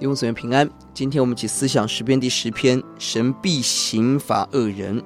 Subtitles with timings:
[0.00, 0.66] 弟兄姊妹平安。
[0.94, 5.04] 今天我们一起思想诗篇第十篇，神必刑罚恶人。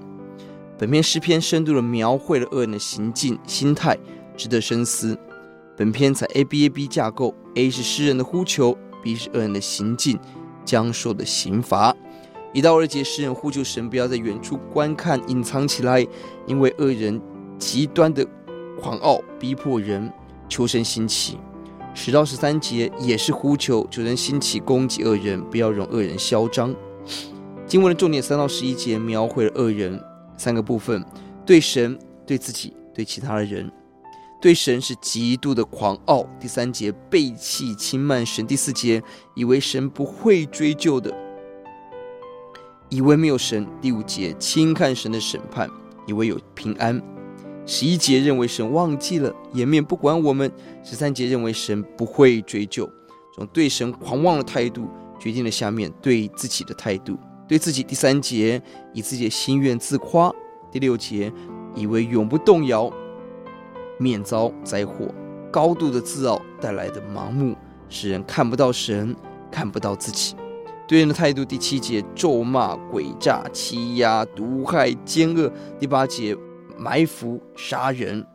[0.78, 3.98] 本篇诗篇深度地描绘了恶人的行径、心态，
[4.36, 5.18] 值得深思。
[5.76, 10.16] 本篇采 A B A B 架构，A 是诗人的呼求，B 是恶人的行径
[10.64, 11.92] 将受的刑罚。
[12.52, 16.06] 一到二节，诗人呼求神不要在远处观看，隐藏起来，
[16.46, 17.20] 因为恶人
[17.58, 18.24] 极端的
[18.80, 20.12] 狂傲逼迫人，
[20.48, 21.36] 求神兴起。
[21.94, 26.74] 十到十三节也是呼求，求人兴起攻击恶人，不要容恶人嚣张。
[27.66, 29.98] 经文的重点三到十一节描绘了恶人
[30.36, 31.02] 三个部分：
[31.46, 33.70] 对神、对自己、对其他的人。
[34.42, 36.26] 对神是极度的狂傲。
[36.38, 38.46] 第三节背弃轻慢神。
[38.46, 39.02] 第四节
[39.34, 41.10] 以为神不会追究的，
[42.90, 43.66] 以为没有神。
[43.80, 45.70] 第五节轻看神的审判，
[46.06, 47.00] 以为有平安。
[47.66, 50.48] 十一节认为神忘记了，颜面不管我们；
[50.82, 52.84] 十三节认为神不会追究。
[53.32, 54.86] 这种对神狂妄的态度，
[55.18, 57.18] 决定了下面对自己的态度。
[57.48, 58.62] 对自己，第三节
[58.92, 60.30] 以自己的心愿自夸；
[60.70, 61.32] 第六节
[61.74, 62.90] 以为永不动摇，
[63.98, 65.06] 免遭灾祸。
[65.50, 67.56] 高度的自傲带来的盲目，
[67.88, 69.14] 使人看不到神，
[69.50, 70.34] 看不到自己。
[70.86, 76.36] 对人的态度，第七节咒骂、诡诈、欺压、毒害、奸恶；第八节。
[76.76, 78.26] 埋伏、杀人，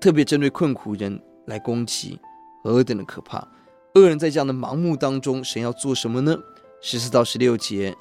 [0.00, 2.18] 特别针对困苦人来攻击，
[2.62, 3.46] 何等的可怕！
[3.94, 6.36] 恶人在这样的盲目当中，神要做什么呢？
[6.80, 7.96] 十四到十六节，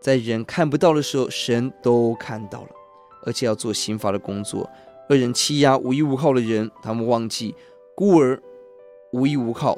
[0.00, 2.68] 在人看不到的时候，神都看到了，
[3.26, 4.70] 而且要做刑罚的工作。
[5.10, 7.54] 恶人欺压无依无靠的人，他们忘记
[7.96, 8.40] 孤儿
[9.12, 9.76] 无依无靠，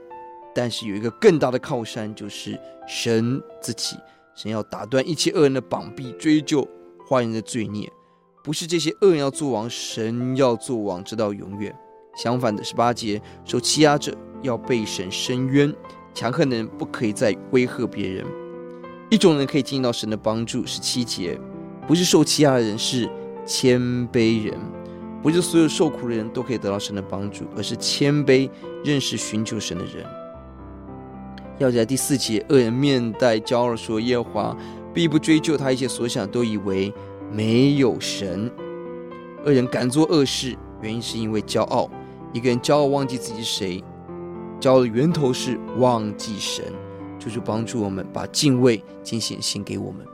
[0.55, 3.97] 但是有一个更大的靠山，就是神自己。
[4.35, 6.69] 神要打断一切恶人的膀臂，追究
[7.09, 7.91] 坏人的罪孽。
[8.47, 11.75] 不是这些恶人要做王，神要做王，直到永远。
[12.17, 15.75] 相反的，十八节，受欺压者要被神伸冤，
[16.15, 18.25] 强横的人不可以再威吓别人。
[19.11, 20.65] 一种人可以进到神的帮助。
[20.65, 21.37] 十七节，
[21.89, 23.11] 不是受欺压的人，是
[23.45, 23.81] 谦
[24.11, 24.57] 卑人。
[25.25, 28.49] 不是所有受苦的人都可以得到神的帮助，而是谦卑、
[28.85, 30.07] 认识、寻求神的人。
[31.59, 34.57] 要在第四节，恶人面带骄傲说：“耶和华
[34.95, 36.95] 必不追究他一切所想，都以为。”
[37.33, 38.51] 没有神，
[39.45, 41.91] 恶人敢做恶事，原因是因为骄傲。
[42.33, 43.85] 一个人骄傲，忘记自己是谁，
[44.61, 46.65] 骄傲的源头是忘记神。
[47.19, 50.07] 主就帮助我们，把敬畏、敬虔心给我们。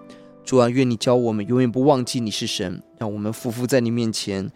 [0.45, 4.51] 主啊，愿你教我们永远不忘记你是神，让我们匍匐在你面前。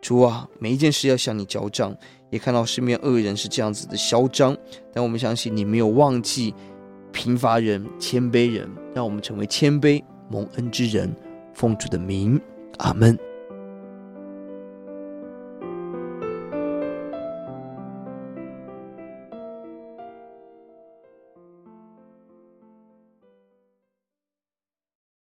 [0.00, 1.96] 主啊，每一件事要向你交账。
[2.30, 4.56] 也看到身边恶人是这样子的嚣张，
[4.92, 6.54] 但我们相信你没有忘记
[7.12, 11.14] 贫乏人、谦卑人，让我们成为谦卑蒙恩之人。
[11.62, 12.40] 奉主的名，
[12.78, 13.16] 阿门。